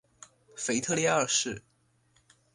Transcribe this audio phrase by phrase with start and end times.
[0.55, 1.61] 腓特烈二世。